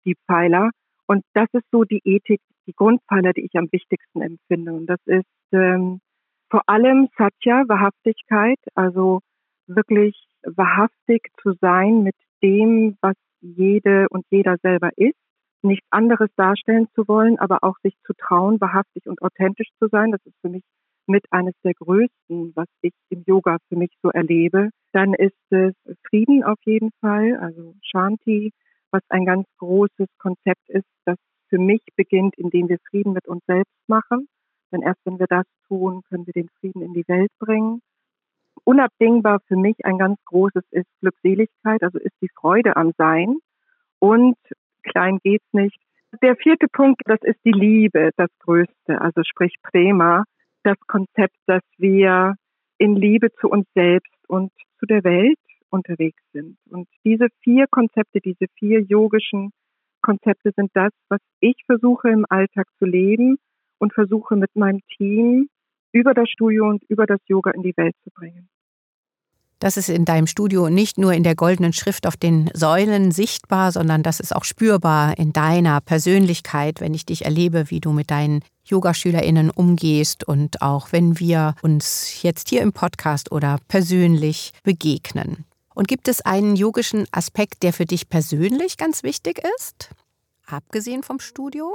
die 0.05 0.15
Pfeiler. 0.27 0.69
Und 1.07 1.23
das 1.33 1.47
ist 1.53 1.65
so 1.71 1.83
die 1.83 2.01
Ethik, 2.03 2.41
die 2.67 2.73
Grundpfeiler, 2.73 3.33
die 3.33 3.45
ich 3.45 3.55
am 3.55 3.67
wichtigsten 3.71 4.21
empfinde. 4.21 4.73
Und 4.73 4.87
das 4.87 4.99
ist 5.05 5.25
ähm, 5.53 6.01
vor 6.49 6.61
allem 6.67 7.09
Satya, 7.17 7.63
Wahrhaftigkeit, 7.67 8.59
also 8.75 9.21
wirklich 9.67 10.15
wahrhaftig 10.43 11.29
zu 11.41 11.53
sein 11.61 12.03
mit 12.03 12.15
dem, 12.41 12.97
was 13.01 13.15
jede 13.41 14.07
und 14.09 14.25
jeder 14.29 14.57
selber 14.61 14.89
ist, 14.95 15.17
nichts 15.61 15.87
anderes 15.89 16.29
darstellen 16.35 16.87
zu 16.95 17.07
wollen, 17.07 17.37
aber 17.39 17.63
auch 17.63 17.77
sich 17.83 17.95
zu 18.05 18.13
trauen, 18.13 18.61
wahrhaftig 18.61 19.07
und 19.07 19.21
authentisch 19.21 19.69
zu 19.79 19.87
sein. 19.89 20.11
Das 20.11 20.25
ist 20.25 20.35
für 20.41 20.49
mich 20.49 20.63
mit 21.07 21.25
eines 21.31 21.53
der 21.63 21.73
größten, 21.73 22.53
was 22.55 22.67
ich 22.81 22.93
im 23.09 23.23
Yoga 23.25 23.57
für 23.69 23.77
mich 23.77 23.91
so 24.01 24.09
erlebe. 24.09 24.69
Dann 24.91 25.13
ist 25.13 25.35
es 25.49 25.73
Frieden 26.07 26.43
auf 26.43 26.59
jeden 26.65 26.91
Fall, 27.01 27.37
also 27.37 27.75
Shanti, 27.81 28.51
was 28.91 29.01
ein 29.09 29.25
ganz 29.25 29.47
großes 29.57 30.07
Konzept 30.19 30.69
ist, 30.69 30.87
das 31.05 31.17
für 31.49 31.59
mich 31.59 31.81
beginnt, 31.95 32.35
indem 32.37 32.69
wir 32.69 32.77
Frieden 32.89 33.13
mit 33.13 33.27
uns 33.27 33.43
selbst 33.47 33.73
machen. 33.87 34.27
Denn 34.71 34.81
erst 34.81 34.99
wenn 35.05 35.19
wir 35.19 35.27
das 35.27 35.45
tun, 35.67 36.03
können 36.09 36.25
wir 36.25 36.33
den 36.33 36.49
Frieden 36.59 36.81
in 36.81 36.93
die 36.93 37.07
Welt 37.07 37.31
bringen 37.39 37.81
unabdingbar 38.67 39.39
für 39.47 39.55
mich 39.55 39.77
ein 39.85 39.97
ganz 39.97 40.19
großes 40.25 40.63
ist 40.71 40.87
Glückseligkeit, 40.99 41.83
also 41.83 41.99
ist 41.99 42.15
die 42.21 42.29
Freude 42.35 42.75
am 42.75 42.91
Sein. 42.97 43.37
Und 43.99 44.37
klein 44.83 45.19
geht's 45.23 45.47
nicht. 45.53 45.79
Der 46.21 46.35
vierte 46.35 46.67
Punkt, 46.67 47.01
das 47.05 47.19
ist 47.21 47.39
die 47.45 47.51
Liebe, 47.51 48.11
das 48.17 48.29
Größte, 48.39 48.99
also 49.01 49.21
sprich 49.23 49.55
Prema, 49.63 50.25
das 50.63 50.77
Konzept, 50.87 51.35
dass 51.45 51.61
wir 51.77 52.35
in 52.77 52.95
Liebe 52.95 53.31
zu 53.39 53.49
uns 53.49 53.65
selbst 53.73 54.13
und 54.27 54.51
zu 54.79 54.85
der 54.85 55.03
Welt 55.03 55.39
unterwegs 55.69 56.21
sind. 56.33 56.57
Und 56.69 56.87
diese 57.05 57.27
vier 57.41 57.67
Konzepte, 57.69 58.19
diese 58.19 58.47
vier 58.57 58.81
yogischen 58.81 59.51
Konzepte 60.01 60.51
sind 60.55 60.71
das, 60.73 60.91
was 61.09 61.19
ich 61.39 61.55
versuche 61.65 62.09
im 62.09 62.25
Alltag 62.29 62.67
zu 62.79 62.85
leben 62.85 63.37
und 63.79 63.93
versuche 63.93 64.35
mit 64.35 64.55
meinem 64.55 64.81
Team 64.97 65.49
über 65.91 66.13
das 66.13 66.29
Studio 66.29 66.69
und 66.69 66.83
über 66.89 67.05
das 67.05 67.19
Yoga 67.27 67.51
in 67.51 67.63
die 67.63 67.75
Welt 67.77 67.95
zu 68.03 68.09
bringen. 68.11 68.49
Das 69.59 69.75
ist 69.75 69.89
in 69.89 70.05
deinem 70.05 70.27
Studio 70.27 70.69
nicht 70.69 70.99
nur 70.99 71.13
in 71.13 71.23
der 71.23 71.33
goldenen 71.33 71.73
Schrift 71.73 72.05
auf 72.05 72.15
den 72.15 72.51
Säulen 72.53 73.11
sichtbar, 73.11 73.71
sondern 73.71 74.03
das 74.03 74.19
ist 74.19 74.35
auch 74.35 74.43
spürbar 74.43 75.17
in 75.17 75.33
deiner 75.33 75.81
Persönlichkeit, 75.81 76.79
wenn 76.79 76.93
ich 76.93 77.07
dich 77.07 77.25
erlebe, 77.25 77.71
wie 77.71 77.79
du 77.79 77.91
mit 77.91 78.11
deinen 78.11 78.43
Yogaschülerinnen 78.65 79.49
umgehst 79.49 80.27
und 80.27 80.61
auch 80.61 80.91
wenn 80.91 81.19
wir 81.19 81.55
uns 81.63 82.21
jetzt 82.21 82.49
hier 82.49 82.61
im 82.61 82.71
Podcast 82.71 83.31
oder 83.31 83.57
persönlich 83.67 84.51
begegnen. 84.63 85.45
Und 85.73 85.87
gibt 85.87 86.07
es 86.07 86.21
einen 86.21 86.55
yogischen 86.55 87.07
Aspekt, 87.11 87.63
der 87.63 87.73
für 87.73 87.85
dich 87.85 88.09
persönlich 88.09 88.77
ganz 88.77 89.01
wichtig 89.01 89.41
ist, 89.57 89.89
abgesehen 90.45 91.01
vom 91.01 91.19
Studio? 91.19 91.73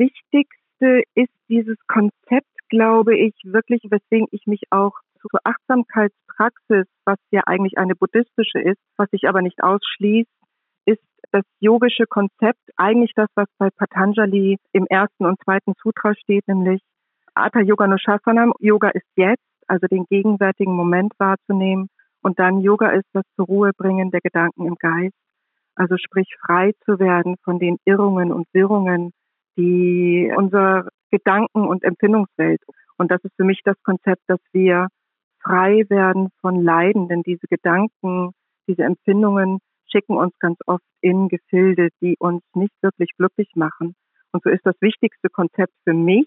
Wichtigste 0.00 1.02
ist 1.14 1.34
dieses 1.50 1.76
Konzept, 1.86 2.48
glaube 2.70 3.18
ich, 3.18 3.34
wirklich, 3.44 3.82
weswegen 3.90 4.28
ich 4.30 4.46
mich 4.46 4.62
auch 4.70 4.94
zur 5.20 5.40
Achtsamkeitspraxis, 5.44 6.86
was 7.04 7.18
ja 7.30 7.42
eigentlich 7.44 7.76
eine 7.76 7.94
buddhistische 7.94 8.60
ist, 8.60 8.80
was 8.96 9.10
sich 9.10 9.28
aber 9.28 9.42
nicht 9.42 9.62
ausschließt, 9.62 10.30
ist 10.86 11.04
das 11.32 11.44
yogische 11.58 12.06
Konzept 12.06 12.62
eigentlich 12.78 13.12
das, 13.14 13.28
was 13.34 13.46
bei 13.58 13.68
Patanjali 13.76 14.56
im 14.72 14.86
ersten 14.86 15.26
und 15.26 15.38
zweiten 15.44 15.74
Sutra 15.82 16.14
steht, 16.14 16.48
nämlich 16.48 16.80
Atha 17.34 17.60
Yoga 17.60 17.86
Nushasanam. 17.86 18.54
Yoga 18.58 18.88
ist 18.88 19.06
jetzt, 19.16 19.44
also 19.66 19.86
den 19.86 20.06
gegenwärtigen 20.08 20.74
Moment 20.74 21.12
wahrzunehmen. 21.18 21.88
Und 22.22 22.38
dann 22.38 22.60
Yoga 22.60 22.88
ist 22.92 23.08
das 23.12 23.24
zur 23.36 23.44
Ruhe 23.44 23.72
bringen 23.76 24.10
der 24.10 24.20
Gedanken 24.22 24.66
im 24.66 24.76
Geist. 24.76 25.14
Also 25.74 25.96
sprich 25.98 26.34
frei 26.46 26.72
zu 26.86 26.98
werden 26.98 27.36
von 27.44 27.58
den 27.58 27.76
Irrungen 27.84 28.32
und 28.32 28.46
Wirrungen, 28.54 29.12
die 29.56 30.32
unser 30.36 30.88
Gedanken- 31.10 31.66
und 31.66 31.84
Empfindungswelt. 31.84 32.62
Und 32.96 33.10
das 33.10 33.22
ist 33.24 33.34
für 33.36 33.44
mich 33.44 33.60
das 33.64 33.76
Konzept, 33.82 34.22
dass 34.26 34.40
wir 34.52 34.88
frei 35.42 35.84
werden 35.88 36.28
von 36.40 36.62
Leiden, 36.62 37.08
denn 37.08 37.22
diese 37.22 37.46
Gedanken, 37.48 38.32
diese 38.68 38.82
Empfindungen 38.82 39.58
schicken 39.90 40.16
uns 40.16 40.32
ganz 40.38 40.58
oft 40.66 40.84
in 41.00 41.28
Gefilde, 41.28 41.88
die 42.00 42.16
uns 42.18 42.42
nicht 42.54 42.74
wirklich 42.82 43.10
glücklich 43.16 43.50
machen. 43.54 43.94
Und 44.32 44.42
so 44.44 44.50
ist 44.50 44.64
das 44.64 44.76
wichtigste 44.80 45.28
Konzept 45.28 45.72
für 45.84 45.94
mich 45.94 46.26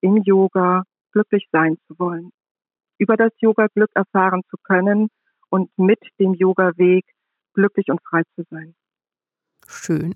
im 0.00 0.18
Yoga, 0.18 0.84
glücklich 1.12 1.48
sein 1.50 1.76
zu 1.86 1.98
wollen. 1.98 2.30
Über 2.98 3.16
das 3.16 3.32
Yoga 3.38 3.66
Glück 3.74 3.90
erfahren 3.94 4.42
zu 4.50 4.56
können 4.62 5.08
und 5.48 5.70
mit 5.76 6.00
dem 6.20 6.34
Yoga-Weg 6.34 7.04
glücklich 7.54 7.86
und 7.88 8.00
frei 8.08 8.22
zu 8.36 8.44
sein. 8.50 8.74
Schön. 9.66 10.14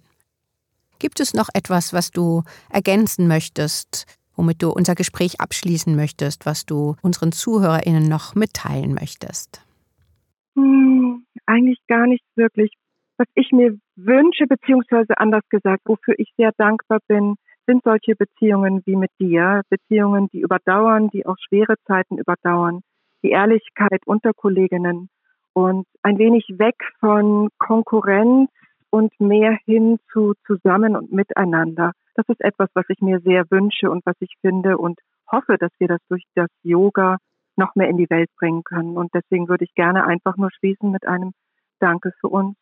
Gibt 1.05 1.21
es 1.21 1.35
noch 1.35 1.51
etwas, 1.53 1.93
was 1.93 2.11
du 2.11 2.45
ergänzen 2.71 3.29
möchtest 3.29 4.07
womit 4.37 4.63
du 4.63 4.71
unser 4.71 4.95
Gespräch 4.95 5.41
abschließen 5.41 5.95
möchtest, 5.95 6.47
was 6.47 6.67
du 6.67 6.97
unseren 7.03 7.31
ZuhörerInnen 7.31 8.09
noch 8.09 8.35
mitteilen 8.35 8.95
möchtest? 8.95 9.65
Hm, 10.57 11.25
eigentlich 11.47 11.79
gar 11.89 12.07
nicht 12.07 12.25
wirklich. 12.35 12.73
Was 13.17 13.29
ich 13.35 13.53
mir 13.53 13.79
wünsche, 13.97 14.47
beziehungsweise 14.49 15.19
anders 15.19 15.45
gesagt, 15.51 15.83
wofür 15.85 16.15
ich 16.19 16.33
sehr 16.37 16.53
dankbar 16.57 16.99
bin, 17.07 17.37
sind 17.67 17.85
solche 17.85 18.17
Beziehungen 18.17 18.83
wie 18.87 18.97
mit 18.97 19.11
dir, 19.21 19.63
Beziehungen, 19.71 20.29
die 20.33 20.41
überdauern, 20.41 21.11
die 21.11 21.25
auch 21.25 21.37
schwere 21.47 21.75
Zeiten 21.87 22.19
überdauern, 22.19 22.81
die 23.23 23.31
Ehrlichkeit 23.31 24.03
unter 24.07 24.33
Kolleginnen 24.33 25.09
und 25.53 25.87
ein 26.03 26.19
wenig 26.19 26.47
weg 26.59 26.75
von 26.99 27.51
Konkurrenz 27.59 28.51
und 28.95 29.13
mehr 29.19 29.59
hin 29.65 29.99
zu 30.13 30.35
zusammen 30.47 30.95
und 30.95 31.11
miteinander. 31.13 31.91
Das 32.15 32.27
ist 32.29 32.41
etwas, 32.41 32.69
was 32.75 32.85
ich 32.89 33.01
mir 33.01 33.19
sehr 33.25 33.45
wünsche 33.51 33.91
und 33.91 34.07
was 34.07 34.15
ich 34.21 34.33
finde 34.41 34.79
und 34.79 35.01
hoffe, 35.29 35.57
dass 35.59 35.73
wir 35.81 35.89
das 35.89 35.99
durch 36.09 36.23
das 36.37 36.47
Yoga 36.63 37.17
noch 37.57 37.75
mehr 37.75 37.89
in 37.89 37.97
die 37.97 38.09
Welt 38.09 38.31
bringen 38.39 38.63
können. 38.63 38.97
Und 38.97 39.13
deswegen 39.13 39.49
würde 39.49 39.65
ich 39.65 39.75
gerne 39.75 40.07
einfach 40.07 40.37
nur 40.37 40.51
schließen 40.53 40.93
mit 40.93 41.09
einem 41.09 41.33
Danke 41.81 42.13
für 42.21 42.29
uns. 42.29 42.57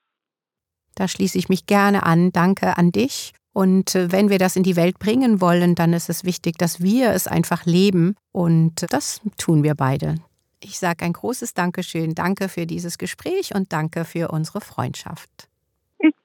Da 0.94 1.06
schließe 1.06 1.36
ich 1.36 1.50
mich 1.50 1.66
gerne 1.66 2.06
an. 2.06 2.32
Danke 2.32 2.78
an 2.78 2.92
dich. 2.92 3.34
Und 3.52 3.94
äh, 3.94 4.10
wenn 4.10 4.30
wir 4.30 4.38
das 4.38 4.56
in 4.56 4.62
die 4.62 4.76
Welt 4.76 4.98
bringen 4.98 5.42
wollen, 5.42 5.74
dann 5.74 5.92
ist 5.92 6.08
es 6.08 6.24
wichtig, 6.24 6.56
dass 6.56 6.80
wir 6.80 7.10
es 7.10 7.26
einfach 7.26 7.66
leben. 7.66 8.16
Und 8.32 8.90
das 8.90 9.20
tun 9.36 9.62
wir 9.62 9.74
beide. 9.74 10.14
Ich 10.60 10.78
sage 10.78 11.04
ein 11.04 11.12
großes 11.12 11.52
Dankeschön. 11.52 12.14
Danke 12.14 12.48
für 12.48 12.64
dieses 12.66 12.96
Gespräch 12.96 13.54
und 13.54 13.74
danke 13.74 14.06
für 14.06 14.30
unsere 14.30 14.62
Freundschaft. 14.62 15.51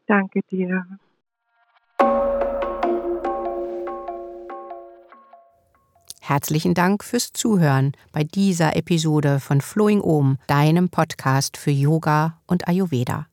Danke 0.08 0.42
dir. 0.50 0.86
Herzlichen 6.22 6.74
Dank 6.74 7.04
fürs 7.04 7.34
Zuhören 7.34 7.92
bei 8.12 8.24
dieser 8.24 8.76
Episode 8.76 9.40
von 9.40 9.62
Flowing 9.62 10.02
Om, 10.02 10.38
deinem 10.48 10.90
Podcast 10.90 11.58
für 11.58 11.72
Yoga 11.72 12.40
und 12.48 12.68
Ayurveda. 12.68 13.28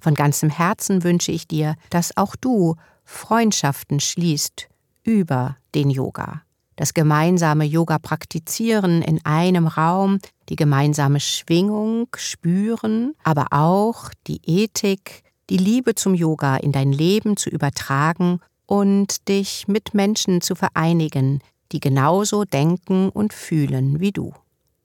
Von 0.00 0.14
ganzem 0.14 0.50
Herzen 0.50 1.04
wünsche 1.04 1.32
ich 1.32 1.46
dir, 1.46 1.76
dass 1.90 2.16
auch 2.16 2.36
du 2.36 2.76
Freundschaften 3.04 4.00
schließt 4.00 4.68
über 5.04 5.56
den 5.74 5.90
Yoga. 5.90 6.42
Das 6.76 6.94
gemeinsame 6.94 7.64
Yoga 7.64 7.98
praktizieren 7.98 9.02
in 9.02 9.24
einem 9.24 9.66
Raum, 9.66 10.18
die 10.48 10.56
gemeinsame 10.56 11.20
Schwingung 11.20 12.08
spüren, 12.16 13.14
aber 13.22 13.48
auch 13.50 14.10
die 14.26 14.40
Ethik, 14.44 15.22
die 15.52 15.58
Liebe 15.58 15.94
zum 15.94 16.14
Yoga 16.14 16.56
in 16.56 16.72
dein 16.72 16.92
Leben 16.92 17.36
zu 17.36 17.50
übertragen 17.50 18.40
und 18.64 19.28
dich 19.28 19.68
mit 19.68 19.92
Menschen 19.92 20.40
zu 20.40 20.54
vereinigen, 20.54 21.40
die 21.72 21.80
genauso 21.80 22.44
denken 22.44 23.10
und 23.10 23.34
fühlen 23.34 24.00
wie 24.00 24.12
du. 24.12 24.32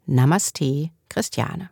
Namaste, 0.05 0.89
Christiane. 1.07 1.69